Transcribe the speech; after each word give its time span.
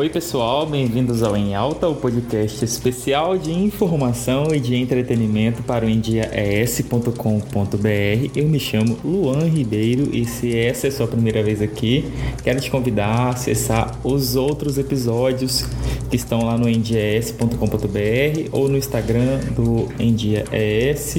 Oi, 0.00 0.08
pessoal, 0.08 0.64
bem-vindos 0.64 1.22
ao 1.22 1.36
Em 1.36 1.54
Alta, 1.54 1.86
o 1.86 1.94
podcast 1.94 2.64
especial 2.64 3.36
de 3.36 3.52
informação 3.52 4.46
e 4.50 4.58
de 4.58 4.74
entretenimento 4.74 5.62
para 5.62 5.84
o 5.84 5.90
endiaes.com.br. 5.90 8.30
Eu 8.34 8.48
me 8.48 8.58
chamo 8.58 8.96
Luan 9.04 9.46
Ribeiro 9.46 10.08
e 10.10 10.24
se 10.24 10.56
essa 10.56 10.86
é 10.86 10.88
a 10.88 10.92
sua 10.92 11.06
primeira 11.06 11.42
vez 11.42 11.60
aqui, 11.60 12.10
quero 12.42 12.62
te 12.62 12.70
convidar 12.70 13.08
a 13.08 13.28
acessar 13.28 13.94
os 14.02 14.36
outros 14.36 14.78
episódios 14.78 15.66
que 16.10 16.16
estão 16.16 16.44
lá 16.44 16.58
no 16.58 16.68
endiaes.com.br 16.68 18.48
ou 18.50 18.68
no 18.68 18.76
Instagram 18.76 19.38
do 19.54 19.88
Endiaes. 19.98 21.16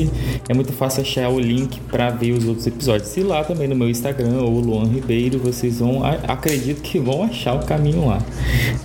É 0.50 0.54
muito 0.54 0.73
fácil 0.73 1.02
achar 1.02 1.30
o 1.30 1.40
link 1.40 1.80
para 1.90 2.10
ver 2.10 2.34
os 2.34 2.46
outros 2.46 2.68
episódios. 2.68 3.16
E 3.16 3.22
lá 3.22 3.44
também 3.44 3.68
no 3.68 3.76
meu 3.76 3.90
Instagram 3.90 4.41
ou 4.41 4.59
Luan 4.59 4.86
Ribeiro, 4.86 5.40
vocês 5.40 5.80
vão, 5.80 6.02
acredito 6.04 6.82
que 6.82 6.99
vão 6.99 7.23
achar 7.23 7.55
o 7.55 7.66
caminho 7.66 8.05
lá 8.08 8.22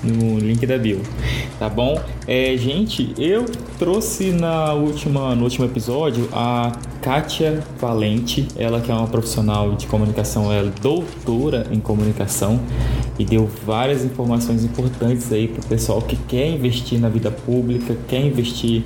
no 0.02 0.38
link 0.38 0.64
da 0.64 0.78
bio, 0.78 1.00
tá 1.58 1.68
bom? 1.68 2.00
É, 2.26 2.56
gente, 2.56 3.12
eu 3.18 3.44
trouxe 3.78 4.30
na 4.30 4.72
última, 4.72 5.34
no 5.34 5.44
último 5.44 5.64
episódio 5.64 6.28
a 6.32 6.72
Kátia 7.02 7.62
Valente, 7.80 8.48
ela 8.56 8.80
que 8.80 8.90
é 8.90 8.94
uma 8.94 9.06
profissional 9.06 9.74
de 9.74 9.86
comunicação, 9.86 10.52
ela 10.52 10.68
é 10.68 10.80
doutora 10.80 11.66
em 11.70 11.80
comunicação 11.80 12.60
e 13.18 13.24
deu 13.24 13.48
várias 13.64 14.04
informações 14.04 14.64
importantes 14.64 15.32
aí 15.32 15.48
para 15.48 15.64
o 15.64 15.66
pessoal 15.66 16.02
que 16.02 16.16
quer 16.16 16.48
investir 16.48 16.98
na 17.00 17.08
vida 17.08 17.30
pública, 17.30 17.96
quer 18.08 18.20
investir 18.20 18.84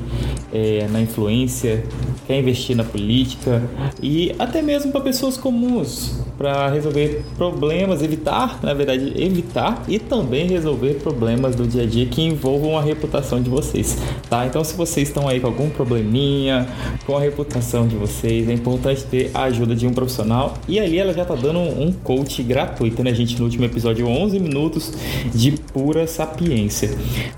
é, 0.53 0.87
na 0.91 1.01
influência, 1.01 1.85
quer 2.27 2.39
investir 2.39 2.77
na 2.77 2.85
política 2.85 3.63
e 4.03 4.35
até 4.39 4.63
mesmo 4.63 4.93
para 4.93 5.01
pessoas 5.01 5.37
comuns, 5.37 6.21
para 6.39 6.69
resolver 6.69 7.23
problemas, 7.37 8.03
evitar, 8.03 8.61
na 8.63 8.73
verdade, 8.73 9.13
evitar 9.17 9.83
e 9.89 9.99
também 9.99 10.47
resolver 10.47 10.95
problemas 10.95 11.57
do 11.57 11.67
dia 11.67 11.83
a 11.83 11.87
dia 11.87 12.07
que 12.07 12.23
envolvam 12.23 12.79
a 12.79 12.83
reputação 12.83 13.43
de 13.43 13.51
vocês, 13.51 13.99
tá? 14.29 14.47
Então, 14.47 14.63
se 14.63 14.75
vocês 14.75 15.09
estão 15.09 15.29
aí 15.29 15.41
com 15.41 15.47
algum 15.47 15.69
probleminha 15.69 16.67
com 17.07 17.17
a 17.17 17.21
reputação 17.21 17.87
de 17.87 17.97
vocês, 17.97 18.49
é 18.49 18.53
importante 18.53 19.05
ter 19.05 19.31
a 19.35 19.45
ajuda 19.45 19.75
de 19.75 19.87
um 19.87 19.93
profissional 19.93 20.55
e 20.69 20.79
ali 20.79 20.99
ela 20.99 21.13
já 21.13 21.25
tá 21.25 21.35
dando 21.35 21.59
um 21.59 21.93
coach 21.93 22.43
gratuito, 22.43 23.03
né, 23.03 23.13
gente? 23.15 23.37
No 23.39 23.45
último 23.45 23.65
episódio 23.65 24.07
11 24.07 24.20
minutos 24.29 24.93
de 25.35 25.53
pura 25.53 26.07
sapiência. 26.07 26.91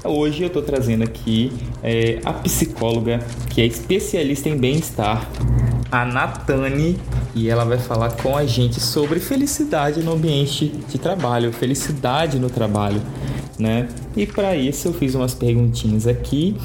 Hoje 0.02 0.42
eu 0.42 0.50
tô 0.50 0.61
trazendo 0.61 1.05
aqui 1.05 1.52
é, 1.83 2.19
a 2.25 2.33
psicóloga 2.33 3.20
que 3.50 3.61
é 3.61 3.66
especialista 3.66 4.48
em 4.48 4.56
bem-estar, 4.56 5.30
a 5.91 6.05
Natane, 6.05 6.98
e 7.34 7.48
ela 7.48 7.64
vai 7.64 7.78
falar 7.78 8.10
com 8.16 8.36
a 8.36 8.44
gente 8.44 8.80
sobre 8.80 9.20
felicidade 9.20 10.03
no 10.03 10.12
ambiente 10.12 10.69
de 10.88 10.98
trabalho, 10.98 11.53
felicidade 11.53 12.38
no 12.38 12.50
trabalho 12.50 13.00
né? 13.58 13.89
E 14.17 14.27
para 14.27 14.56
isso 14.56 14.89
eu 14.89 14.92
fiz 14.92 15.14
umas 15.14 15.34
perguntinhas 15.34 16.06
aqui. 16.06 16.56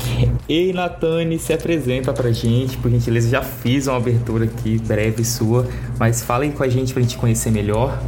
Ei, 0.48 0.74
Natane, 0.74 1.38
se 1.40 1.54
apresenta 1.54 2.14
pra 2.14 2.32
gente, 2.32 2.78
por 2.78 2.90
gentileza. 2.90 3.30
Já 3.30 3.42
fiz 3.42 3.88
uma 3.88 3.98
abertura 3.98 4.46
aqui 4.46 4.78
breve 4.80 5.24
sua, 5.24 5.68
mas 6.00 6.22
falem 6.22 6.52
com 6.52 6.64
a 6.64 6.70
gente 6.70 6.94
pra 6.94 7.02
gente 7.02 7.18
conhecer 7.18 7.52
melhor. 7.52 8.00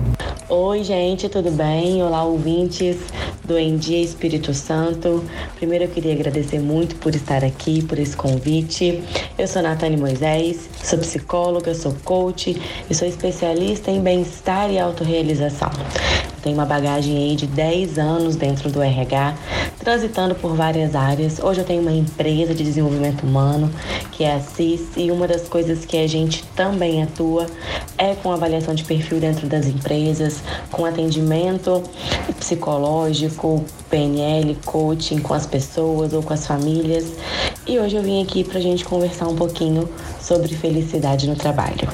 Oi, 0.47 0.83
gente, 0.83 1.30
tudo 1.30 1.52
bem? 1.52 2.02
Olá, 2.02 2.23
ouvintes 2.23 2.97
do 3.45 3.58
Em 3.58 3.77
Dia 3.77 4.02
Espírito 4.02 4.53
Santo. 4.53 5.23
Primeiro 5.55 5.86
eu 5.86 5.89
queria 5.89 6.14
agradecer 6.14 6.59
muito 6.59 6.95
por 6.95 7.14
estar 7.14 7.43
aqui, 7.43 7.83
por 7.83 7.99
esse 7.99 8.16
convite. 8.16 9.03
Eu 9.38 9.47
sou 9.47 9.61
Natane 9.61 9.97
Moisés, 9.97 10.69
sou 10.83 10.97
psicóloga, 10.99 11.75
sou 11.75 11.95
coach 12.03 12.59
e 12.89 12.95
sou 12.95 13.08
especialista 13.08 13.91
em 13.91 14.02
bem-estar 14.02 14.71
e 14.71 14.80
autorrealização. 14.80 15.69
Tenho 16.42 16.56
uma 16.56 16.66
bagagem 16.66 17.18
aí 17.18 17.36
de 17.36 17.48
10 17.48 17.98
anos 17.98 18.36
dentro 18.36 18.70
do 18.70 18.82
RH, 18.82 19.36
transitando 19.80 20.36
por 20.36 20.56
várias 20.56 20.95
áreas. 20.95 21.40
Hoje 21.40 21.62
eu 21.62 21.66
tenho 21.66 21.82
uma 21.82 21.92
empresa 21.92 22.54
de 22.54 22.64
desenvolvimento 22.64 23.23
humano, 23.23 23.70
que 24.11 24.23
é 24.23 24.36
a 24.36 24.39
CIS, 24.39 24.98
e 24.98 25.11
uma 25.11 25.28
das 25.28 25.48
coisas 25.48 25.86
que 25.86 25.98
a 25.98 26.08
gente 26.08 26.44
também 26.55 27.04
atua 27.04 27.45
é 27.98 28.16
com 28.16 28.32
avaliação 28.32 28.73
de 28.73 28.83
perfil 28.83 29.20
dentro 29.20 29.48
das 29.48 29.66
empresas, 29.66 30.42
com 30.72 30.86
atendimento 30.86 31.83
psicológico, 32.39 33.64
PNL, 33.89 34.55
coaching 34.66 35.20
com 35.20 35.33
as 35.33 35.45
pessoas 35.45 36.14
ou 36.14 36.23
com 36.23 36.33
as 36.33 36.48
famílias. 36.48 37.14
E 37.67 37.78
hoje 37.78 37.95
eu 37.95 38.04
vim 38.04 38.23
aqui 38.23 38.44
para 38.44 38.58
a 38.60 38.61
gente 38.61 38.86
conversar 38.86 39.28
um 39.28 39.36
pouquinho 39.36 39.88
sobre 40.22 40.55
felicidade 40.55 41.28
no 41.28 41.36
trabalho. 41.36 41.88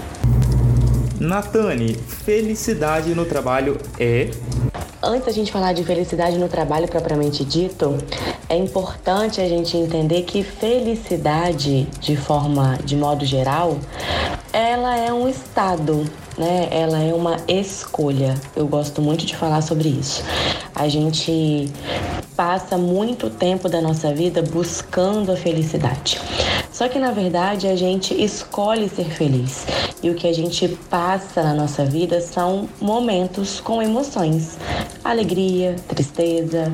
Natane, 1.25 1.95
felicidade 1.95 3.15
no 3.15 3.25
trabalho 3.25 3.79
é. 3.99 4.29
Antes 5.01 5.25
da 5.25 5.31
gente 5.31 5.51
falar 5.51 5.73
de 5.73 5.83
felicidade 5.83 6.37
no 6.37 6.47
trabalho 6.47 6.87
propriamente 6.87 7.43
dito, 7.43 7.97
é 8.47 8.55
importante 8.55 9.41
a 9.41 9.49
gente 9.49 9.75
entender 9.75 10.21
que 10.21 10.43
felicidade, 10.43 11.87
de 11.99 12.15
forma, 12.15 12.77
de 12.83 12.95
modo 12.95 13.25
geral, 13.25 13.79
ela 14.53 14.97
é 14.97 15.11
um 15.11 15.27
estado, 15.27 16.05
né? 16.37 16.67
Ela 16.69 16.99
é 16.99 17.13
uma 17.13 17.37
escolha. 17.47 18.35
Eu 18.55 18.67
gosto 18.67 19.01
muito 19.01 19.25
de 19.25 19.35
falar 19.35 19.61
sobre 19.61 19.89
isso. 19.89 20.23
A 20.75 20.87
gente 20.87 21.71
passa 22.35 22.77
muito 22.77 23.29
tempo 23.31 23.67
da 23.67 23.81
nossa 23.81 24.13
vida 24.13 24.43
buscando 24.43 25.31
a 25.31 25.35
felicidade. 25.35 26.21
Só 26.71 26.87
que 26.89 26.99
na 26.99 27.11
verdade 27.11 27.67
a 27.67 27.75
gente 27.75 28.13
escolhe 28.13 28.89
ser 28.89 29.05
feliz. 29.05 29.65
E 30.05 30.09
o 30.11 30.13
que 30.13 30.27
a 30.27 30.33
gente 30.33 30.67
passa 30.87 31.41
na 31.41 31.55
nossa 31.55 31.83
vida 31.83 32.21
são 32.21 32.69
momentos 32.79 33.59
com 33.59 33.81
emoções: 33.81 34.55
alegria, 35.03 35.77
tristeza, 35.87 36.71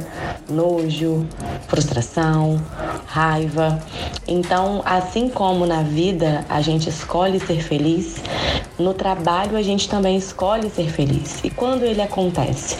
nojo, 0.49 1.25
frustração, 1.65 2.61
raiva. 3.05 3.81
Então, 4.27 4.81
assim 4.83 5.29
como 5.29 5.65
na 5.65 5.81
vida 5.81 6.43
a 6.49 6.59
gente 6.59 6.89
escolhe 6.89 7.39
ser 7.39 7.63
feliz, 7.63 8.21
no 8.77 8.93
trabalho 8.93 9.55
a 9.55 9.61
gente 9.61 9.87
também 9.87 10.17
escolhe 10.17 10.69
ser 10.69 10.89
feliz. 10.89 11.41
E 11.41 11.49
quando 11.49 11.83
ele 11.83 12.01
acontece? 12.01 12.75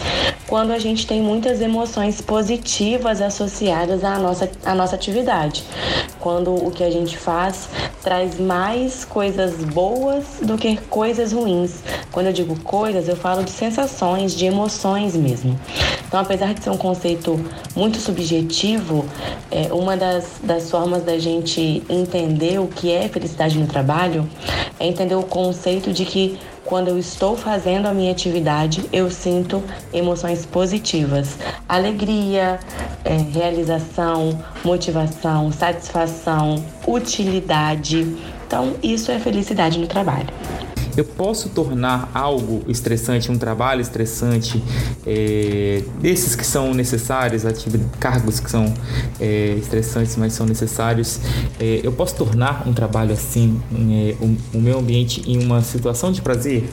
Quando 0.46 0.72
a 0.72 0.78
gente 0.78 1.06
tem 1.06 1.22
muitas 1.22 1.62
emoções 1.62 2.20
positivas 2.20 3.22
associadas 3.22 4.04
à 4.04 4.18
nossa, 4.18 4.50
à 4.66 4.74
nossa 4.74 4.96
atividade. 4.96 5.64
Quando 6.22 6.54
o 6.54 6.70
que 6.70 6.84
a 6.84 6.90
gente 6.90 7.18
faz 7.18 7.68
traz 8.00 8.38
mais 8.38 9.04
coisas 9.04 9.56
boas 9.64 10.24
do 10.40 10.56
que 10.56 10.76
coisas 10.88 11.32
ruins. 11.32 11.82
Quando 12.12 12.26
eu 12.26 12.32
digo 12.32 12.58
coisas, 12.60 13.08
eu 13.08 13.16
falo 13.16 13.42
de 13.42 13.50
sensações, 13.50 14.32
de 14.34 14.46
emoções 14.46 15.16
mesmo. 15.16 15.58
Então, 16.06 16.20
apesar 16.20 16.54
de 16.54 16.62
ser 16.62 16.70
um 16.70 16.76
conceito 16.76 17.38
muito 17.74 17.98
subjetivo, 17.98 19.04
é, 19.50 19.72
uma 19.72 19.96
das, 19.96 20.40
das 20.44 20.70
formas 20.70 21.02
da 21.02 21.18
gente 21.18 21.82
entender 21.88 22.60
o 22.60 22.68
que 22.68 22.92
é 22.92 23.08
felicidade 23.08 23.58
no 23.58 23.66
trabalho 23.66 24.28
é 24.78 24.86
entender 24.86 25.16
o 25.16 25.24
conceito 25.24 25.92
de 25.92 26.04
que 26.04 26.38
quando 26.72 26.88
eu 26.88 26.98
estou 26.98 27.36
fazendo 27.36 27.84
a 27.84 27.92
minha 27.92 28.10
atividade, 28.10 28.88
eu 28.90 29.10
sinto 29.10 29.62
emoções 29.92 30.46
positivas, 30.46 31.36
alegria, 31.68 32.58
é, 33.04 33.14
realização, 33.14 34.42
motivação, 34.64 35.52
satisfação, 35.52 36.64
utilidade. 36.86 38.16
Então, 38.46 38.74
isso 38.82 39.12
é 39.12 39.18
felicidade 39.18 39.78
no 39.78 39.86
trabalho. 39.86 40.28
Eu 40.96 41.04
posso 41.04 41.48
tornar 41.48 42.10
algo 42.12 42.62
estressante, 42.68 43.30
um 43.30 43.38
trabalho 43.38 43.80
estressante, 43.80 44.62
é, 45.06 45.82
desses 46.00 46.36
que 46.36 46.44
são 46.44 46.74
necessários, 46.74 47.44
cargos 47.98 48.38
que 48.38 48.50
são 48.50 48.72
é, 49.18 49.54
estressantes, 49.58 50.16
mas 50.16 50.34
são 50.34 50.44
necessários. 50.44 51.18
É, 51.58 51.80
eu 51.82 51.92
posso 51.92 52.14
tornar 52.14 52.68
um 52.68 52.74
trabalho 52.74 53.12
assim, 53.12 53.60
é, 53.72 54.16
o, 54.54 54.58
meu 54.58 54.78
ambiente, 54.78 55.22
em 55.26 55.42
uma 55.42 55.62
situação 55.62 56.12
de 56.12 56.20
prazer? 56.20 56.68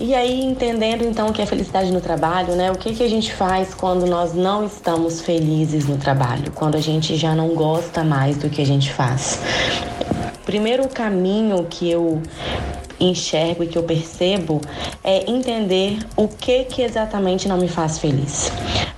E 0.00 0.14
aí, 0.14 0.42
entendendo 0.42 1.04
então 1.04 1.28
o 1.28 1.32
que 1.32 1.42
é 1.42 1.46
felicidade 1.46 1.92
no 1.92 2.00
trabalho, 2.00 2.56
né? 2.56 2.72
O 2.72 2.74
que, 2.76 2.94
que 2.94 3.02
a 3.02 3.08
gente 3.08 3.32
faz 3.32 3.74
quando 3.74 4.06
nós 4.06 4.34
não 4.34 4.64
estamos 4.64 5.20
felizes 5.20 5.86
no 5.86 5.98
trabalho? 5.98 6.50
Quando 6.54 6.74
a 6.74 6.80
gente 6.80 7.16
já 7.16 7.34
não 7.34 7.50
gosta 7.50 8.02
mais 8.02 8.36
do 8.38 8.48
que 8.48 8.60
a 8.60 8.66
gente 8.66 8.90
faz? 8.92 9.38
Primeiro 10.44 10.88
caminho 10.88 11.64
que 11.68 11.88
eu 11.90 12.20
enxergo 13.00 13.64
e 13.64 13.66
que 13.66 13.78
eu 13.78 13.82
percebo 13.82 14.60
é 15.02 15.30
entender 15.30 15.98
o 16.16 16.28
que 16.28 16.64
que 16.64 16.82
exatamente 16.82 17.48
não 17.48 17.56
me 17.56 17.68
faz 17.68 17.98
feliz. 17.98 18.52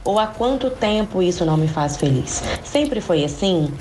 Ou 0.05 0.19
há 0.19 0.27
quanto 0.27 0.69
tempo 0.69 1.23
isso 1.23 1.45
não 1.45 1.57
me 1.57 1.69
faz 1.69 1.97
feliz? 1.97 2.43
Sempre 2.65 3.01
foi 3.01 3.25
assim? 3.25 3.73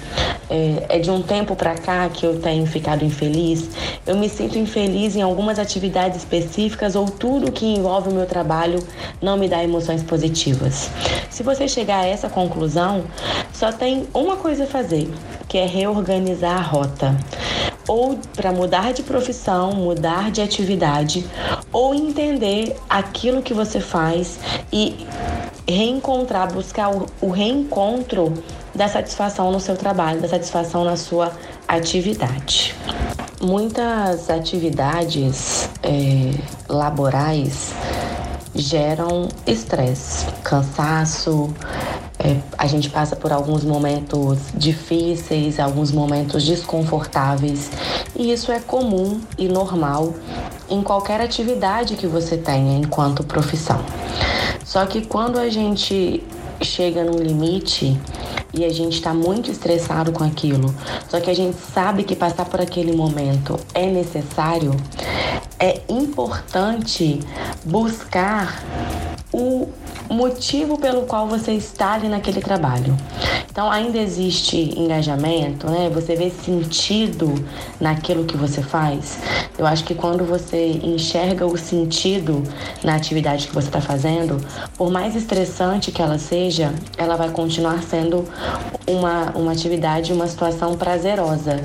É, 0.49 0.97
é 0.97 0.99
de 0.99 1.09
um 1.09 1.21
tempo 1.21 1.55
para 1.55 1.73
cá 1.73 2.07
que 2.09 2.25
eu 2.25 2.39
tenho 2.39 2.65
ficado 2.67 3.03
infeliz? 3.03 3.69
Eu 4.05 4.15
me 4.15 4.29
sinto 4.29 4.57
infeliz 4.57 5.15
em 5.15 5.21
algumas 5.21 5.57
atividades 5.57 6.19
específicas 6.19 6.95
ou 6.95 7.05
tudo 7.05 7.51
que 7.51 7.65
envolve 7.65 8.09
o 8.09 8.13
meu 8.13 8.27
trabalho 8.27 8.79
não 9.19 9.35
me 9.35 9.47
dá 9.47 9.63
emoções 9.63 10.03
positivas? 10.03 10.91
Se 11.29 11.41
você 11.41 11.67
chegar 11.67 12.01
a 12.01 12.07
essa 12.07 12.29
conclusão, 12.29 13.03
só 13.51 13.71
tem 13.71 14.07
uma 14.13 14.35
coisa 14.35 14.65
a 14.65 14.67
fazer, 14.67 15.09
que 15.47 15.57
é 15.57 15.65
reorganizar 15.65 16.57
a 16.57 16.61
rota 16.61 17.17
ou 17.87 18.17
para 18.35 18.51
mudar 18.51 18.93
de 18.93 19.03
profissão, 19.03 19.73
mudar 19.73 20.31
de 20.31 20.41
atividade, 20.41 21.25
ou 21.71 21.93
entender 21.93 22.75
aquilo 22.89 23.41
que 23.41 23.53
você 23.53 23.79
faz 23.79 24.39
e 24.71 25.05
reencontrar, 25.67 26.51
buscar 26.51 26.89
o, 27.21 27.29
reencontro 27.29 28.33
da 28.73 28.87
satisfação 28.87 29.51
no 29.51 29.59
seu 29.59 29.75
trabalho, 29.75 30.21
da 30.21 30.27
satisfação 30.27 30.83
na 30.83 30.95
sua 30.95 31.31
atividade. 31.67 32.75
Muitas 33.41 34.29
atividades 34.29 35.69
é, 35.83 36.33
laborais 36.69 37.73
geram 38.53 39.29
estresse, 39.47 40.25
cansaço, 40.43 41.49
é, 42.23 42.39
a 42.57 42.67
gente 42.67 42.89
passa 42.89 43.15
por 43.15 43.31
alguns 43.31 43.63
momentos 43.63 44.39
difíceis, 44.53 45.59
alguns 45.59 45.91
momentos 45.91 46.45
desconfortáveis, 46.45 47.71
e 48.15 48.31
isso 48.31 48.51
é 48.51 48.59
comum 48.59 49.19
e 49.37 49.47
normal 49.47 50.13
em 50.69 50.83
qualquer 50.83 51.19
atividade 51.19 51.95
que 51.95 52.05
você 52.05 52.37
tenha 52.37 52.77
enquanto 52.77 53.23
profissão. 53.23 53.83
Só 54.63 54.85
que 54.85 55.05
quando 55.05 55.39
a 55.39 55.49
gente 55.49 56.23
chega 56.61 57.03
num 57.03 57.17
limite 57.17 57.99
e 58.53 58.63
a 58.63 58.69
gente 58.69 58.93
está 58.93 59.13
muito 59.13 59.49
estressado 59.49 60.11
com 60.11 60.23
aquilo, 60.23 60.73
só 61.09 61.19
que 61.19 61.29
a 61.29 61.35
gente 61.35 61.57
sabe 61.73 62.03
que 62.03 62.15
passar 62.15 62.45
por 62.45 62.61
aquele 62.61 62.95
momento 62.95 63.59
é 63.73 63.87
necessário, 63.87 64.75
é 65.59 65.81
importante 65.89 67.19
buscar 67.65 68.63
o 69.33 69.69
motivo 70.13 70.77
pelo 70.77 71.03
qual 71.03 71.27
você 71.27 71.53
está 71.53 71.93
ali 71.93 72.07
naquele 72.07 72.41
trabalho. 72.41 72.95
Então 73.51 73.69
ainda 73.69 73.97
existe 73.97 74.79
engajamento, 74.79 75.69
né? 75.69 75.89
Você 75.93 76.15
vê 76.15 76.29
sentido 76.29 77.33
naquilo 77.81 78.23
que 78.23 78.37
você 78.37 78.61
faz. 78.61 79.19
Eu 79.57 79.67
acho 79.67 79.83
que 79.83 79.93
quando 79.93 80.23
você 80.23 80.79
enxerga 80.81 81.45
o 81.45 81.57
sentido 81.57 82.43
na 82.81 82.95
atividade 82.95 83.47
que 83.47 83.53
você 83.53 83.67
está 83.67 83.81
fazendo, 83.81 84.37
por 84.77 84.89
mais 84.89 85.15
estressante 85.15 85.91
que 85.91 86.01
ela 86.01 86.17
seja, 86.17 86.73
ela 86.97 87.17
vai 87.17 87.29
continuar 87.29 87.83
sendo 87.83 88.25
uma, 88.87 89.31
uma 89.35 89.51
atividade, 89.51 90.13
uma 90.13 90.27
situação 90.27 90.75
prazerosa. 90.75 91.61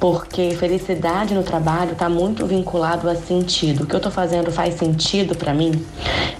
Porque 0.00 0.50
felicidade 0.56 1.34
no 1.34 1.44
trabalho 1.44 1.92
está 1.92 2.08
muito 2.08 2.44
vinculado 2.46 3.08
a 3.08 3.14
sentido. 3.14 3.84
O 3.84 3.86
que 3.86 3.94
eu 3.94 3.98
estou 3.98 4.10
fazendo 4.10 4.50
faz 4.50 4.74
sentido 4.74 5.36
para 5.36 5.54
mim? 5.54 5.84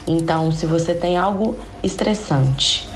Então, 0.06 0.50
se 0.50 0.66
você 0.66 0.94
tem 0.94 1.16
algo 1.16 1.56
estressante, 1.82 2.88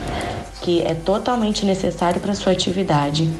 que 0.66 0.82
é 0.82 0.94
totalmente 0.94 1.64
necessário 1.64 2.20
para 2.20 2.34
sua 2.34 2.50
atividade. 2.50 3.30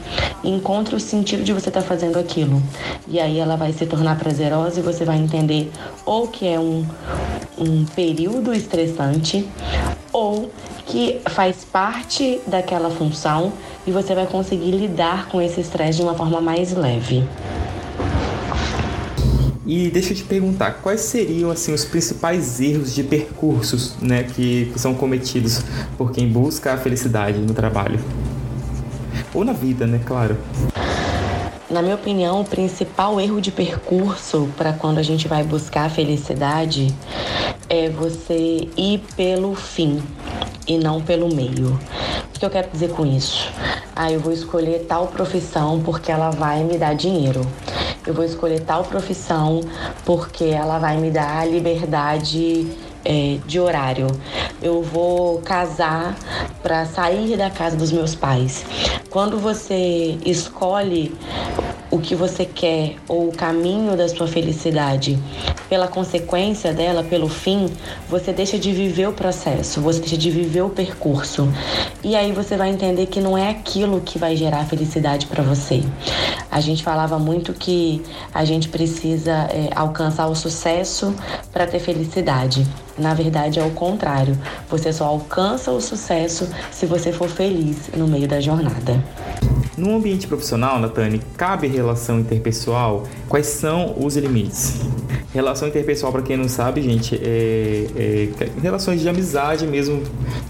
Encontre 0.45 0.95
o 0.95 1.01
sentido 1.01 1.43
de 1.43 1.53
você 1.53 1.71
estar 1.71 1.83
tá 1.83 1.87
fazendo 1.87 2.21
aquilo. 2.21 2.63
E 3.09 3.19
aí 3.19 3.41
ela 3.41 3.57
vai 3.57 3.73
se 3.73 3.85
tornar 3.85 4.17
prazerosa 4.17 4.79
e 4.79 4.83
você 4.83 5.05
vai 5.05 5.19
entender 5.19 5.73
ou 6.05 6.29
que 6.29 6.47
é 6.47 6.61
um, 6.61 6.87
um 7.59 7.85
período 7.85 8.55
estressante 8.55 9.45
ou 10.13 10.53
que 10.87 11.21
faz 11.31 11.65
parte 11.65 12.41
daquela 12.47 12.91
função 12.91 13.53
e 13.85 13.91
você 13.91 14.15
vai 14.15 14.27
conseguir 14.27 14.71
lidar 14.71 15.27
com 15.27 15.43
esse 15.43 15.61
estresse 15.61 15.99
de 15.99 16.05
uma 16.05 16.15
forma 16.15 16.41
mais 16.41 16.73
leve. 16.75 17.27
E 19.67 19.91
deixa 19.91 20.13
eu 20.13 20.17
te 20.17 20.23
perguntar, 20.23 20.75
quais 20.81 21.01
seriam 21.01 21.51
assim 21.51 21.75
os 21.75 21.85
principais 21.85 22.61
erros 22.61 22.95
de 22.95 23.03
percursos, 23.03 23.97
né, 24.01 24.23
que, 24.23 24.67
que 24.73 24.79
são 24.79 24.95
cometidos 24.95 25.61
por 25.99 26.13
quem 26.13 26.29
busca 26.29 26.75
a 26.75 26.77
felicidade 26.77 27.39
no 27.39 27.53
trabalho? 27.53 27.99
Ou 29.35 29.45
na 29.45 29.53
vida, 29.53 29.85
né, 29.85 30.01
claro. 30.07 30.39
Na 31.69 31.83
minha 31.83 31.97
opinião, 31.97 32.43
o 32.43 32.45
principal 32.45 33.21
erro 33.21 33.41
de 33.41 33.51
percurso 33.51 34.49
para 34.57 34.73
quando 34.73 34.99
a 34.99 35.03
gente 35.03 35.27
vai 35.27 35.43
buscar 35.43 35.87
a 35.87 35.91
felicidade 35.91 36.95
é 37.69 37.91
você 37.91 38.69
ir 38.77 39.03
pelo 39.17 39.57
fim 39.57 40.01
e 40.69 40.79
não 40.79 41.03
pelo 41.03 41.35
meio. 41.35 41.77
O 42.33 42.39
que 42.39 42.47
eu 42.47 42.51
quero 42.51 42.71
dizer 42.71 42.91
com 42.91 43.05
isso? 43.05 43.51
Ah, 43.97 44.13
eu 44.13 44.21
vou 44.21 44.33
escolher 44.33 44.87
tal 44.87 45.09
profissão 45.09 45.83
porque 45.85 46.13
ela 46.13 46.31
vai 46.31 46.63
me 46.63 46.79
dar 46.79 46.95
dinheiro 46.95 47.41
eu 48.07 48.15
vou 48.15 48.25
escolher 48.25 48.61
tal 48.61 48.85
profissão 48.85 49.61
porque 50.05 50.45
ela 50.45 50.79
vai 50.79 50.97
me 50.97 51.11
dar 51.11 51.47
liberdade 51.49 52.67
é, 53.05 53.39
de 53.47 53.61
horário. 53.61 54.07
Eu 54.63 54.83
vou 54.83 55.41
casar 55.41 56.17
para 56.63 56.85
sair 56.87 57.37
da 57.37 57.51
casa 57.51 57.77
dos 57.77 57.93
meus 57.93 58.15
pais. 58.15 58.65
Quando 59.11 59.39
você 59.39 60.19
escolhe 60.25 61.15
o 61.97 62.01
que 62.01 62.15
você 62.15 62.45
quer 62.45 62.97
ou 63.09 63.29
o 63.29 63.33
caminho 63.33 63.97
da 63.97 64.07
sua 64.07 64.29
felicidade 64.29 65.19
pela 65.69 65.89
consequência 65.89 66.73
dela, 66.73 67.03
pelo 67.03 67.29
fim, 67.29 67.71
você 68.09 68.33
deixa 68.33 68.59
de 68.59 68.71
viver 68.71 69.09
o 69.09 69.13
processo, 69.13 69.81
você 69.81 70.01
deixa 70.01 70.17
de 70.17 70.31
viver 70.31 70.61
o 70.61 70.69
percurso. 70.69 71.49
E 72.05 72.15
aí 72.15 72.33
você 72.33 72.57
vai 72.57 72.69
entender 72.69 73.07
que 73.07 73.21
não 73.21 73.37
é 73.37 73.49
aquilo 73.49 74.01
que 74.01 74.19
vai 74.19 74.37
gerar 74.37 74.65
felicidade 74.67 75.27
para 75.27 75.43
você. 75.43 75.83
A 76.51 76.61
gente 76.61 76.83
falava 76.83 77.19
muito 77.19 77.53
que 77.53 78.03
a 78.33 78.45
gente 78.45 78.69
precisa 78.69 79.33
é, 79.51 79.71
alcançar 79.75 80.27
o 80.29 80.35
sucesso 80.35 81.15
para 81.53 81.67
ter 81.67 81.81
felicidade. 81.81 82.67
Na 82.99 83.15
verdade, 83.15 83.59
é 83.59 83.65
o 83.65 83.71
contrário. 83.71 84.39
Você 84.69 84.93
só 84.93 85.07
alcança 85.07 85.71
o 85.71 85.81
sucesso 85.81 86.49
se 86.71 86.87
você 86.87 87.13
for 87.13 87.29
feliz 87.29 87.91
no 87.97 88.07
meio 88.07 88.29
da 88.29 88.41
jornada. 88.41 89.03
No 89.77 89.95
ambiente 89.95 90.27
profissional, 90.27 90.81
Natane, 90.81 91.21
cabe 91.37 91.67
relação 91.67 92.19
interpessoal? 92.19 93.07
Quais 93.29 93.47
são 93.47 93.95
os 94.03 94.17
limites? 94.17 94.81
Relação 95.33 95.69
interpessoal, 95.69 96.13
para 96.13 96.23
quem 96.23 96.37
não 96.37 96.49
sabe, 96.49 96.83
gente, 96.83 97.15
é, 97.23 97.87
é, 97.97 98.29
relações 98.61 99.01
de 99.01 99.09
amizade 99.09 99.67
mesmo, 99.67 100.03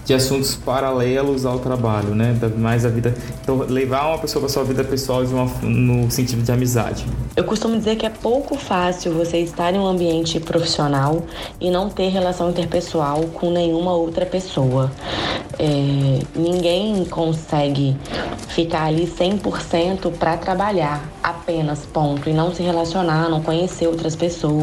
de 0.05 0.13
assuntos 0.13 0.55
paralelos 0.55 1.45
ao 1.45 1.59
trabalho, 1.59 2.15
né? 2.15 2.35
Mais 2.57 2.85
a 2.85 2.89
vida. 2.89 3.13
Então, 3.41 3.57
levar 3.67 4.07
uma 4.07 4.17
pessoa 4.17 4.41
para 4.41 4.49
sua 4.49 4.63
vida 4.63 4.83
pessoal 4.83 5.23
uma, 5.23 5.45
no 5.61 6.09
sentido 6.09 6.41
de 6.43 6.51
amizade. 6.51 7.05
Eu 7.35 7.43
costumo 7.43 7.77
dizer 7.77 7.95
que 7.95 8.05
é 8.05 8.09
pouco 8.09 8.57
fácil 8.57 9.13
você 9.13 9.39
estar 9.39 9.73
em 9.73 9.79
um 9.79 9.85
ambiente 9.85 10.39
profissional 10.39 11.23
e 11.59 11.69
não 11.69 11.89
ter 11.89 12.09
relação 12.09 12.49
interpessoal 12.49 13.23
com 13.33 13.51
nenhuma 13.51 13.93
outra 13.93 14.25
pessoa. 14.25 14.91
É, 15.59 16.19
ninguém 16.35 17.03
consegue 17.05 17.97
ficar 18.49 18.85
ali 18.85 19.07
100% 19.07 20.11
para 20.17 20.37
trabalhar 20.37 21.03
apenas, 21.21 21.85
ponto, 21.85 22.29
e 22.29 22.33
não 22.33 22.53
se 22.53 22.63
relacionar, 22.63 23.29
não 23.29 23.41
conhecer 23.41 23.87
outras 23.87 24.15
pessoas, 24.15 24.56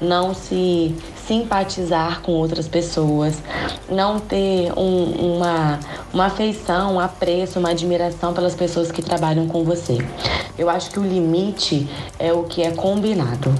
não 0.00 0.34
se 0.34 0.94
simpatizar 1.26 2.22
com 2.22 2.32
outras 2.32 2.66
pessoas, 2.66 3.42
não 3.90 4.18
ter 4.18 4.72
um, 4.78 5.36
uma, 5.36 5.78
uma 6.12 6.26
afeição, 6.26 6.94
um 6.94 7.00
apreço, 7.00 7.58
uma 7.58 7.70
admiração 7.70 8.32
pelas 8.32 8.54
pessoas 8.54 8.90
que 8.90 9.02
trabalham 9.02 9.46
com 9.46 9.62
você. 9.62 9.98
Eu 10.56 10.68
acho 10.68 10.90
que 10.90 10.98
o 10.98 11.04
limite 11.04 11.88
é 12.18 12.32
o 12.32 12.44
que 12.44 12.62
é 12.62 12.70
combinado. 12.70 13.54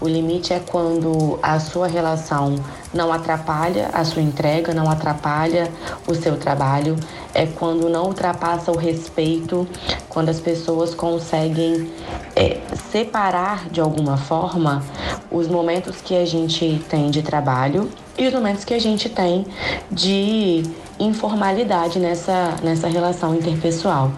O 0.00 0.08
limite 0.08 0.52
é 0.52 0.58
quando 0.58 1.38
a 1.42 1.60
sua 1.60 1.86
relação 1.86 2.56
não 2.92 3.12
atrapalha 3.12 3.90
a 3.92 4.04
sua 4.04 4.22
entrega, 4.22 4.74
não 4.74 4.90
atrapalha 4.90 5.70
o 6.08 6.14
seu 6.14 6.36
trabalho, 6.36 6.96
é 7.34 7.46
quando 7.46 7.88
não 7.88 8.06
ultrapassa 8.06 8.72
o 8.72 8.76
respeito, 8.76 9.68
quando 10.08 10.28
as 10.28 10.40
pessoas 10.40 10.94
conseguem 10.94 11.90
é, 12.34 12.58
separar 12.90 13.68
de 13.68 13.80
alguma 13.80 14.16
forma 14.16 14.82
os 15.30 15.46
momentos 15.46 16.00
que 16.00 16.16
a 16.16 16.24
gente 16.24 16.82
tem 16.88 17.10
de 17.10 17.22
trabalho 17.22 17.88
e 18.18 18.26
os 18.26 18.34
momentos 18.34 18.64
que 18.64 18.74
a 18.74 18.78
gente 18.78 19.08
tem 19.08 19.46
de 19.90 20.62
informalidade 20.98 21.98
nessa, 21.98 22.56
nessa 22.62 22.88
relação 22.88 23.34
interpessoal. 23.34 24.12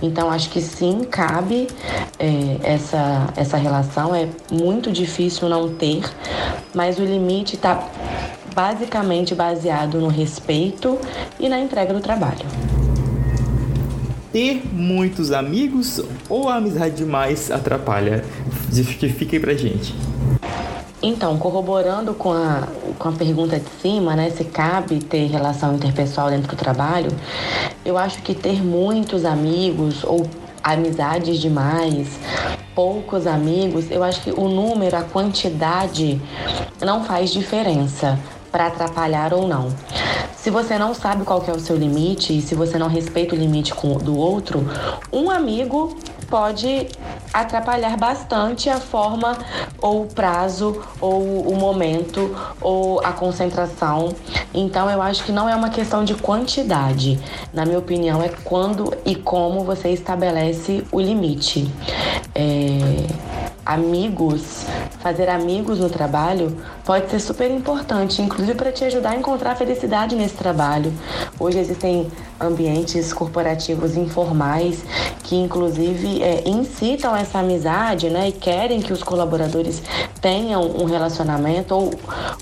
Então, 0.00 0.30
acho 0.30 0.50
que 0.50 0.60
sim, 0.60 1.00
cabe 1.04 1.66
é, 2.18 2.58
essa, 2.62 3.32
essa 3.36 3.56
relação, 3.56 4.14
é 4.14 4.28
muito 4.50 4.92
difícil 4.92 5.48
não 5.48 5.74
ter, 5.74 6.04
mas 6.74 6.98
o 6.98 7.04
limite 7.04 7.56
está 7.56 7.82
basicamente 8.54 9.34
baseado 9.34 10.00
no 10.00 10.08
respeito 10.08 10.98
e 11.40 11.48
na 11.48 11.58
entrega 11.58 11.92
do 11.92 12.00
trabalho. 12.00 12.77
Ter 14.32 14.62
muitos 14.72 15.32
amigos 15.32 16.02
ou 16.28 16.48
a 16.48 16.56
amizade 16.56 16.96
demais 16.96 17.50
atrapalha? 17.50 18.24
Justifiquem 18.70 19.40
pra 19.40 19.54
gente. 19.54 19.94
Então, 21.00 21.38
corroborando 21.38 22.12
com 22.12 22.32
a, 22.32 22.68
com 22.98 23.08
a 23.08 23.12
pergunta 23.12 23.58
de 23.58 23.70
cima, 23.80 24.16
né, 24.16 24.30
se 24.30 24.44
cabe 24.44 24.98
ter 24.98 25.26
relação 25.26 25.74
interpessoal 25.74 26.28
dentro 26.28 26.48
do 26.48 26.56
trabalho, 26.56 27.10
eu 27.84 27.96
acho 27.96 28.20
que 28.20 28.34
ter 28.34 28.62
muitos 28.62 29.24
amigos 29.24 30.02
ou 30.04 30.28
amizades 30.62 31.38
demais, 31.38 32.18
poucos 32.74 33.26
amigos, 33.26 33.90
eu 33.90 34.02
acho 34.02 34.22
que 34.22 34.30
o 34.32 34.48
número, 34.48 34.96
a 34.96 35.02
quantidade 35.02 36.20
não 36.84 37.04
faz 37.04 37.30
diferença 37.30 38.18
para 38.50 38.66
atrapalhar 38.66 39.32
ou 39.32 39.46
não. 39.46 39.68
Se 40.40 40.50
você 40.50 40.78
não 40.78 40.94
sabe 40.94 41.24
qual 41.24 41.44
é 41.46 41.50
o 41.50 41.58
seu 41.58 41.76
limite 41.76 42.38
e 42.38 42.40
se 42.40 42.54
você 42.54 42.78
não 42.78 42.88
respeita 42.88 43.34
o 43.34 43.38
limite 43.38 43.74
do 44.02 44.16
outro, 44.16 44.64
um 45.12 45.30
amigo 45.30 45.96
pode 46.28 46.88
atrapalhar 47.32 47.96
bastante 47.96 48.70
a 48.70 48.78
forma 48.78 49.36
ou 49.80 50.02
o 50.02 50.06
prazo 50.06 50.80
ou 51.00 51.48
o 51.48 51.56
momento 51.56 52.34
ou 52.60 53.00
a 53.04 53.12
concentração. 53.12 54.14
Então 54.54 54.88
eu 54.88 55.02
acho 55.02 55.24
que 55.24 55.32
não 55.32 55.48
é 55.48 55.56
uma 55.56 55.70
questão 55.70 56.04
de 56.04 56.14
quantidade. 56.14 57.18
Na 57.52 57.64
minha 57.66 57.78
opinião, 57.78 58.22
é 58.22 58.28
quando 58.44 58.94
e 59.04 59.16
como 59.16 59.64
você 59.64 59.88
estabelece 59.88 60.84
o 60.92 61.00
limite. 61.00 61.68
É 62.34 63.38
amigos, 63.68 64.64
fazer 65.00 65.28
amigos 65.28 65.78
no 65.78 65.90
trabalho 65.90 66.56
pode 66.88 67.10
ser 67.10 67.20
super 67.20 67.50
importante, 67.50 68.22
inclusive 68.22 68.54
para 68.54 68.72
te 68.72 68.82
ajudar 68.82 69.10
a 69.10 69.16
encontrar 69.16 69.54
felicidade 69.56 70.16
nesse 70.16 70.36
trabalho. 70.36 70.90
Hoje 71.38 71.58
existem 71.58 72.10
ambientes 72.40 73.12
corporativos 73.12 73.94
informais 73.94 74.82
que 75.22 75.36
inclusive 75.36 76.22
é, 76.22 76.48
incitam 76.48 77.14
essa 77.14 77.40
amizade, 77.40 78.08
né, 78.08 78.28
e 78.28 78.32
querem 78.32 78.80
que 78.80 78.90
os 78.90 79.02
colaboradores 79.02 79.82
tenham 80.22 80.62
um 80.62 80.84
relacionamento 80.84 81.74
ou, 81.74 81.90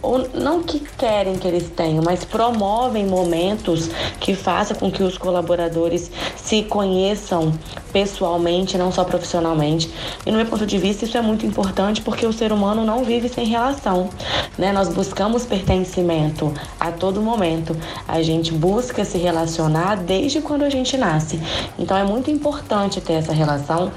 ou 0.01 0.29
não 0.33 0.63
que 0.63 0.79
querem 0.97 1.37
que 1.37 1.49
eles 1.49 1.69
tenham, 1.71 2.05
mas 2.05 2.25
promovem 2.25 3.05
momentos 3.05 3.91
que 4.21 4.37
façam 4.37 4.77
com 4.77 4.93
que 4.93 5.03
os 5.03 5.19
colaboradores 5.19 6.09
se 6.37 6.63
conheçam 6.63 7.53
pessoalmente, 7.93 8.79
não 8.79 8.93
só 8.93 9.03
profissionalmente. 9.03 9.91
E 10.25 10.31
no 10.31 10.37
meu 10.37 10.47
ponto 10.47 10.67
de 10.67 10.79
vista, 10.79 11.05
isso 11.05 11.17
é 11.17 11.23
muito 11.23 11.45
importante 11.45 12.03
porque 12.03 12.25
o 12.25 12.33
ser 12.33 12.53
humano 12.53 12.85
não 12.85 13.03
vive 13.03 13.29
sem 13.29 13.47
relação, 13.47 14.11
né? 14.59 14.73
Nós 14.73 14.89
buscamos 14.89 15.45
pertencimento 15.45 16.53
a 16.79 16.91
todo 16.91 17.21
momento. 17.21 17.77
A 18.07 18.23
gente 18.23 18.53
busca 18.53 19.05
se 19.05 19.19
relacionar 19.19 19.97
desde 19.97 20.41
quando 20.41 20.63
a 20.63 20.71
gente 20.71 20.97
nasce. 20.97 21.41
Então 21.79 21.97
é 21.97 22.05
muito 22.05 22.31
importante 22.31 23.01
ter 23.01 23.15
essa 23.15 23.33
relação. 23.33 23.93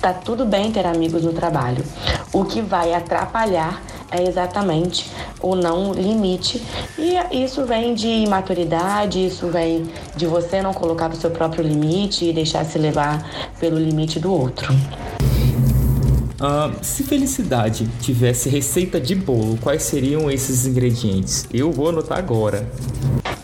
Tá 0.00 0.12
tudo 0.12 0.44
bem 0.44 0.70
ter 0.70 0.86
amigos 0.86 1.24
no 1.24 1.32
trabalho. 1.32 1.84
O 2.32 2.44
que 2.44 2.60
vai 2.60 2.94
atrapalhar 2.94 3.82
é 4.10 4.22
exatamente 4.22 5.10
o 5.40 5.54
não 5.54 5.92
limite. 5.92 6.62
E 6.98 7.44
isso 7.44 7.64
vem 7.64 7.94
de 7.94 8.26
maturidade, 8.28 9.24
isso 9.26 9.48
vem 9.48 9.90
de 10.14 10.26
você 10.26 10.62
não 10.62 10.72
colocar 10.72 11.10
o 11.10 11.16
seu 11.16 11.30
próprio 11.30 11.64
limite 11.64 12.26
e 12.26 12.32
deixar 12.32 12.64
se 12.64 12.78
levar 12.78 13.24
pelo 13.58 13.78
limite 13.78 14.20
do 14.20 14.32
outro. 14.32 14.72
Uh, 16.46 16.72
se 16.80 17.02
felicidade 17.02 17.88
tivesse 18.00 18.48
receita 18.48 19.00
de 19.00 19.16
bolo, 19.16 19.58
quais 19.60 19.82
seriam 19.82 20.30
esses 20.30 20.64
ingredientes? 20.64 21.44
Eu 21.52 21.72
vou 21.72 21.88
anotar 21.88 22.18
agora. 22.18 22.70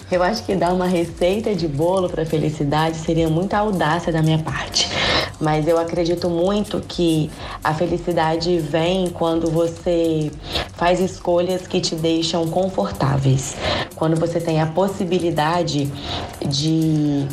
Eu 0.08 0.22
acho 0.22 0.44
que 0.44 0.54
dar 0.54 0.72
uma 0.72 0.86
receita 0.86 1.52
de 1.52 1.66
bolo 1.66 2.08
para 2.08 2.24
felicidade 2.24 2.98
seria 2.98 3.28
muita 3.28 3.58
audácia 3.58 4.12
da 4.12 4.22
minha 4.22 4.38
parte. 4.38 4.88
Mas 5.40 5.66
eu 5.66 5.78
acredito 5.78 6.30
muito 6.30 6.80
que 6.86 7.28
a 7.64 7.74
felicidade 7.74 8.60
vem 8.60 9.10
quando 9.10 9.50
você 9.50 10.30
faz 10.74 11.00
escolhas 11.00 11.66
que 11.66 11.80
te 11.80 11.96
deixam 11.96 12.46
confortáveis. 12.46 13.56
Quando 13.96 14.14
você 14.14 14.40
tem 14.40 14.60
a 14.60 14.66
possibilidade 14.66 15.90
de 16.46 17.26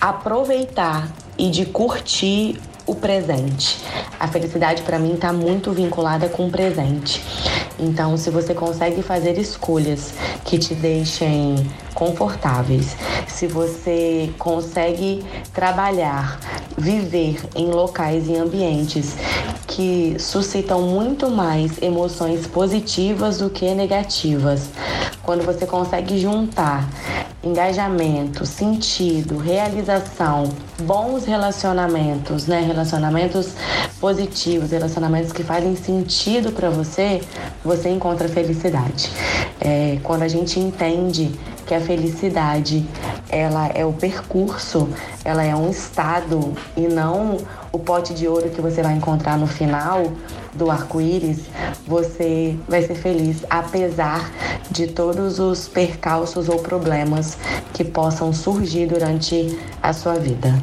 aproveitar 0.00 1.12
e 1.36 1.50
de 1.50 1.66
curtir 1.66 2.58
o 2.90 2.94
presente. 2.96 3.78
A 4.18 4.26
felicidade 4.26 4.82
para 4.82 4.98
mim 4.98 5.14
está 5.14 5.32
muito 5.32 5.70
vinculada 5.70 6.28
com 6.28 6.48
o 6.48 6.50
presente. 6.50 7.22
Então, 7.78 8.16
se 8.16 8.30
você 8.30 8.52
consegue 8.52 9.00
fazer 9.00 9.38
escolhas 9.38 10.12
que 10.44 10.58
te 10.58 10.74
deixem 10.74 11.54
confortáveis, 11.94 12.96
se 13.28 13.46
você 13.46 14.30
consegue 14.38 15.24
trabalhar, 15.54 16.40
viver 16.76 17.40
em 17.54 17.70
locais 17.70 18.28
e 18.28 18.36
ambientes 18.36 19.14
que 19.68 20.16
suscitam 20.18 20.82
muito 20.82 21.30
mais 21.30 21.80
emoções 21.80 22.44
positivas 22.44 23.38
do 23.38 23.48
que 23.48 23.72
negativas, 23.72 24.68
quando 25.30 25.46
você 25.46 25.64
consegue 25.64 26.18
juntar 26.18 26.90
engajamento, 27.40 28.44
sentido, 28.44 29.38
realização, 29.38 30.48
bons 30.80 31.24
relacionamentos, 31.24 32.48
né? 32.48 32.60
Relacionamentos 32.66 33.54
positivos, 34.00 34.72
relacionamentos 34.72 35.30
que 35.30 35.44
fazem 35.44 35.76
sentido 35.76 36.50
para 36.50 36.68
você, 36.68 37.20
você 37.64 37.90
encontra 37.90 38.28
felicidade. 38.28 39.08
É, 39.60 40.00
quando 40.02 40.22
a 40.22 40.28
gente 40.28 40.58
entende 40.58 41.30
que 41.66 41.74
a 41.74 41.80
felicidade 41.80 42.86
ela 43.28 43.68
é 43.68 43.84
o 43.84 43.92
percurso, 43.92 44.88
ela 45.24 45.42
é 45.44 45.54
um 45.54 45.70
estado 45.70 46.54
e 46.76 46.82
não 46.82 47.38
o 47.72 47.78
pote 47.78 48.12
de 48.12 48.26
ouro 48.26 48.50
que 48.50 48.60
você 48.60 48.82
vai 48.82 48.94
encontrar 48.94 49.38
no 49.38 49.46
final 49.46 50.12
do 50.54 50.70
arco-íris, 50.70 51.44
você 51.86 52.56
vai 52.68 52.82
ser 52.82 52.96
feliz 52.96 53.44
apesar 53.48 54.30
de 54.70 54.88
todos 54.88 55.38
os 55.38 55.68
percalços 55.68 56.48
ou 56.48 56.58
problemas 56.58 57.38
que 57.72 57.84
possam 57.84 58.32
surgir 58.32 58.86
durante 58.86 59.58
a 59.82 59.92
sua 59.92 60.14
vida. 60.14 60.54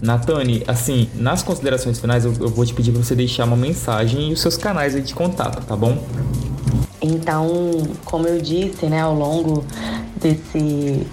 Natane, 0.00 0.62
assim, 0.66 1.08
nas 1.14 1.42
considerações 1.42 1.98
finais 1.98 2.24
eu, 2.24 2.32
eu 2.40 2.48
vou 2.48 2.64
te 2.64 2.72
pedir 2.72 2.92
para 2.92 3.02
você 3.02 3.14
deixar 3.14 3.44
uma 3.44 3.56
mensagem 3.56 4.30
e 4.30 4.32
os 4.32 4.40
seus 4.40 4.56
canais 4.56 4.94
de 5.04 5.14
contato, 5.14 5.64
tá 5.66 5.76
bom? 5.76 6.02
Então, 7.00 7.48
como 8.04 8.26
eu 8.26 8.40
disse, 8.40 8.86
né, 8.86 9.00
ao 9.00 9.14
longo 9.14 9.64
desse 10.16 11.06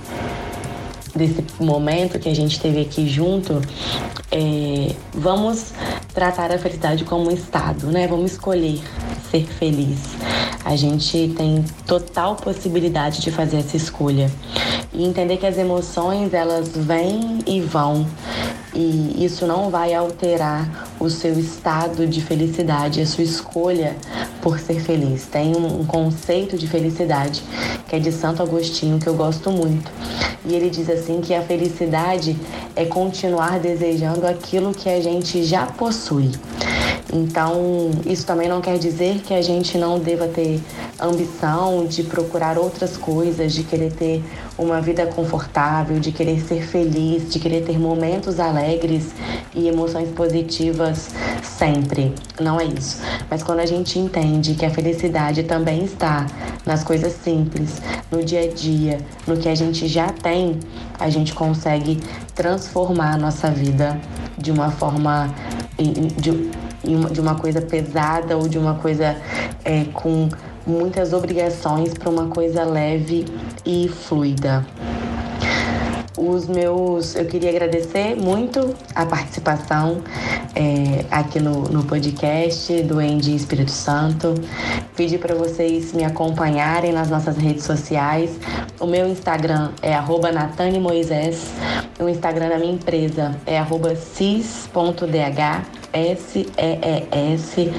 desse 1.16 1.46
momento 1.62 2.20
que 2.20 2.28
a 2.28 2.36
gente 2.36 2.60
teve 2.60 2.82
aqui 2.82 3.08
junto, 3.08 3.62
é, 4.30 4.94
vamos 5.14 5.72
tratar 6.14 6.52
a 6.52 6.58
felicidade 6.58 7.06
como 7.06 7.30
um 7.30 7.34
estado, 7.34 7.88
né? 7.88 8.06
Vamos 8.06 8.34
escolher 8.34 8.82
ser 9.32 9.46
feliz. 9.48 10.00
A 10.66 10.76
gente 10.76 11.34
tem 11.38 11.64
total 11.86 12.36
possibilidade 12.36 13.22
de 13.22 13.32
fazer 13.32 13.58
essa 13.58 13.78
escolha 13.78 14.30
e 14.94 15.06
entender 15.06 15.38
que 15.38 15.46
as 15.46 15.58
emoções 15.58 16.34
elas 16.34 16.70
vêm 16.76 17.40
e 17.46 17.62
vão 17.62 18.06
e 18.76 19.24
isso 19.24 19.48
não 19.48 19.70
vai 19.70 19.94
alterar 19.94 20.90
o 21.00 21.10
seu 21.10 21.40
estado 21.40 22.06
de 22.06 22.22
felicidade, 22.22 23.00
a 23.00 23.06
sua 23.06 23.24
escolha 23.24 23.96
por 24.46 24.60
ser 24.60 24.80
feliz. 24.80 25.26
Tem 25.26 25.56
um 25.56 25.84
conceito 25.84 26.56
de 26.56 26.68
felicidade 26.68 27.42
que 27.88 27.96
é 27.96 28.00
de 28.00 28.12
Santo 28.12 28.44
Agostinho 28.44 29.00
que 29.00 29.08
eu 29.08 29.16
gosto 29.16 29.50
muito. 29.50 29.92
E 30.46 30.54
ele 30.54 30.70
diz 30.70 30.88
assim 30.88 31.20
que 31.20 31.34
a 31.34 31.42
felicidade 31.42 32.38
é 32.76 32.86
continuar 32.86 33.60
desejando 33.60 34.28
aquilo 34.28 34.72
que 34.72 34.88
a 34.88 35.02
gente 35.02 35.44
já 35.44 35.66
possui. 35.66 36.30
Então, 37.12 37.90
isso 38.06 38.24
também 38.24 38.48
não 38.48 38.62
quer 38.62 38.78
dizer 38.78 39.22
que 39.22 39.34
a 39.34 39.42
gente 39.42 39.80
não 39.80 39.98
deva 39.98 40.28
ter 40.28 40.62
ambição 41.00 41.86
de 41.86 42.04
procurar 42.04 42.58
outras 42.58 42.96
coisas, 42.96 43.54
de 43.54 43.64
querer 43.64 43.92
ter 43.92 44.24
uma 44.58 44.80
vida 44.80 45.06
confortável, 45.06 46.00
de 46.00 46.12
querer 46.12 46.40
ser 46.40 46.66
feliz, 46.66 47.30
de 47.32 47.40
querer 47.40 47.64
ter 47.64 47.78
momentos 47.78 48.40
alegres 48.40 49.14
e 49.54 49.68
emoções 49.68 50.10
positivas 50.10 51.10
sempre. 51.44 52.14
Não 52.40 52.60
é 52.60 52.66
isso. 52.66 53.02
Mas 53.30 53.44
quando 53.44 53.60
a 53.60 53.66
gente 53.66 54.00
entende 54.00 54.56
que 54.56 54.66
a 54.66 54.70
felicidade 54.70 55.44
também 55.44 55.84
está 55.84 56.26
nas 56.66 56.84
coisas 56.84 57.14
simples, 57.14 57.82
no 58.10 58.24
dia 58.24 58.44
a 58.44 58.48
dia, 58.48 59.00
no 59.28 59.38
que 59.38 59.50
a 59.50 59.56
gente 59.56 59.88
já 59.88 60.08
tem, 60.08 60.60
a 61.00 61.10
gente 61.10 61.34
consegue 61.34 62.02
transformar 62.34 63.14
a 63.14 63.18
nossa 63.18 63.50
vida 63.50 64.00
de 64.38 64.52
uma 64.52 64.72
forma. 64.72 65.34
De, 65.78 66.50
de 67.12 67.20
uma 67.20 67.36
coisa 67.36 67.60
pesada 67.60 68.38
ou 68.38 68.48
de 68.48 68.58
uma 68.58 68.76
coisa 68.76 69.18
é, 69.66 69.86
com 69.92 70.30
muitas 70.66 71.14
obrigações 71.14 71.94
para 71.94 72.10
uma 72.10 72.28
coisa 72.28 72.64
leve 72.64 73.26
e 73.66 73.88
fluida. 73.88 74.66
Os 76.18 76.48
meus, 76.48 77.14
eu 77.16 77.26
queria 77.26 77.50
agradecer 77.50 78.16
muito 78.16 78.74
a 78.96 79.06
participação 79.06 80.02
é, 80.56 81.06
aqui 81.12 81.42
no, 81.42 81.64
no 81.64 81.84
podcast 81.84 82.82
do 82.84 83.02
Endy 83.02 83.36
Espírito 83.36 83.72
Santo. 83.72 84.34
Pedir 84.96 85.20
para 85.20 85.36
vocês 85.36 85.92
me 85.92 86.06
acompanharem 86.06 86.94
nas 86.94 87.10
nossas 87.10 87.36
redes 87.36 87.66
sociais. 87.66 88.40
O 88.80 88.88
meu 88.88 89.10
Instagram 89.10 89.72
é 89.82 89.94
Natane 90.32 90.80
Moisés. 90.80 91.52
O 92.00 92.08
Instagram 92.08 92.48
da 92.48 92.58
minha 92.58 92.74
empresa 92.74 93.36
é 93.46 93.60
cis.dh 93.96 95.85
sees.dh. 96.18 97.72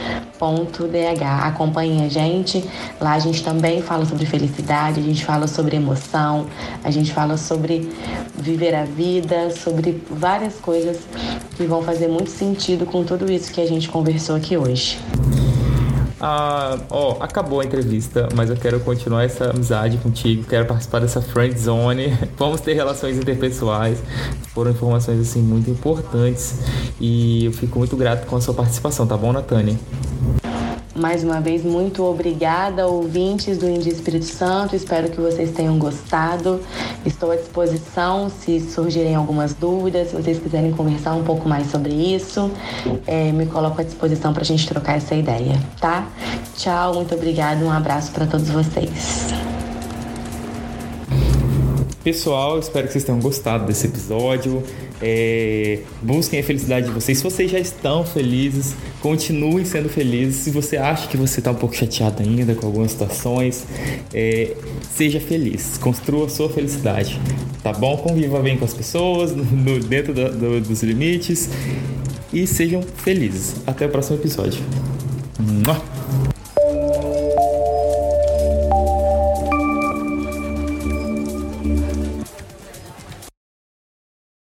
Acompanhe 1.42 2.04
a 2.04 2.08
gente. 2.08 2.64
Lá 3.00 3.12
a 3.12 3.18
gente 3.18 3.42
também 3.42 3.82
fala 3.82 4.04
sobre 4.04 4.26
felicidade, 4.26 5.00
a 5.00 5.02
gente 5.02 5.24
fala 5.24 5.46
sobre 5.46 5.76
emoção, 5.76 6.46
a 6.82 6.90
gente 6.90 7.12
fala 7.12 7.36
sobre 7.36 7.92
viver 8.34 8.74
a 8.74 8.84
vida, 8.84 9.50
sobre 9.50 10.02
várias 10.10 10.54
coisas 10.56 10.98
que 11.56 11.64
vão 11.64 11.82
fazer 11.82 12.08
muito 12.08 12.30
sentido 12.30 12.86
com 12.86 13.04
tudo 13.04 13.30
isso 13.30 13.52
que 13.52 13.60
a 13.60 13.66
gente 13.66 13.88
conversou 13.88 14.36
aqui 14.36 14.56
hoje. 14.56 14.98
Ah, 16.18 16.78
ó, 16.90 17.18
acabou 17.20 17.60
a 17.60 17.64
entrevista, 17.64 18.28
mas 18.34 18.48
eu 18.48 18.56
quero 18.56 18.80
continuar 18.80 19.24
essa 19.24 19.50
amizade 19.50 19.98
contigo, 19.98 20.44
quero 20.44 20.64
participar 20.64 21.00
dessa 21.00 21.20
friend 21.20 21.58
zone. 21.58 22.16
Vamos 22.38 22.60
ter 22.60 22.72
relações 22.72 23.18
interpessoais. 23.18 23.98
Foram 24.54 24.70
informações 24.70 25.20
assim 25.20 25.42
muito 25.42 25.70
importantes 25.70 26.60
e 26.98 27.44
eu 27.44 27.52
fico 27.52 27.78
muito 27.78 27.96
grato 27.96 28.26
com 28.26 28.36
a 28.36 28.40
sua 28.40 28.54
participação, 28.54 29.06
tá 29.06 29.16
bom, 29.16 29.32
Natânia? 29.32 29.76
Mais 30.96 31.22
uma 31.22 31.40
vez, 31.40 31.62
muito 31.62 32.02
obrigada, 32.02 32.86
ouvintes 32.86 33.58
do 33.58 33.68
Indi 33.68 33.90
Espírito 33.90 34.24
Santo. 34.24 34.74
Espero 34.74 35.10
que 35.10 35.20
vocês 35.20 35.50
tenham 35.50 35.78
gostado. 35.78 36.60
Estou 37.04 37.30
à 37.30 37.36
disposição 37.36 38.30
se 38.30 38.60
surgirem 38.60 39.14
algumas 39.14 39.52
dúvidas, 39.52 40.08
se 40.08 40.16
vocês 40.16 40.38
quiserem 40.38 40.72
conversar 40.72 41.14
um 41.14 41.22
pouco 41.22 41.48
mais 41.48 41.70
sobre 41.70 41.92
isso. 41.92 42.50
É, 43.06 43.30
me 43.30 43.46
coloco 43.46 43.80
à 43.80 43.84
disposição 43.84 44.32
para 44.32 44.42
a 44.42 44.46
gente 44.46 44.66
trocar 44.66 44.96
essa 44.96 45.14
ideia, 45.14 45.60
tá? 45.78 46.08
Tchau, 46.56 46.94
muito 46.94 47.14
obrigada, 47.14 47.62
um 47.64 47.70
abraço 47.70 48.10
para 48.12 48.26
todos 48.26 48.48
vocês. 48.48 49.55
Pessoal, 52.06 52.60
espero 52.60 52.86
que 52.86 52.92
vocês 52.92 53.02
tenham 53.02 53.18
gostado 53.18 53.66
desse 53.66 53.88
episódio. 53.88 54.62
É, 55.02 55.80
busquem 56.00 56.38
a 56.38 56.42
felicidade 56.44 56.86
de 56.86 56.92
vocês. 56.92 57.18
Se 57.18 57.24
vocês 57.24 57.50
já 57.50 57.58
estão 57.58 58.04
felizes, 58.04 58.76
continuem 59.00 59.64
sendo 59.64 59.88
felizes. 59.88 60.36
Se 60.36 60.52
você 60.52 60.76
acha 60.76 61.08
que 61.08 61.16
você 61.16 61.40
está 61.40 61.50
um 61.50 61.56
pouco 61.56 61.74
chateado 61.74 62.22
ainda 62.22 62.54
com 62.54 62.64
algumas 62.64 62.92
situações, 62.92 63.66
é, 64.14 64.54
seja 64.94 65.18
feliz. 65.18 65.78
Construa 65.78 66.26
a 66.26 66.28
sua 66.28 66.48
felicidade. 66.48 67.20
Tá 67.60 67.72
bom? 67.72 67.96
Conviva 67.96 68.38
bem 68.38 68.56
com 68.56 68.64
as 68.64 68.72
pessoas, 68.72 69.32
no, 69.34 69.80
dentro 69.80 70.14
do, 70.14 70.30
do, 70.30 70.60
dos 70.60 70.84
limites. 70.84 71.50
E 72.32 72.46
sejam 72.46 72.82
felizes. 72.82 73.56
Até 73.66 73.84
o 73.84 73.88
próximo 73.88 74.16
episódio. 74.16 74.62
Mua! 75.40 75.95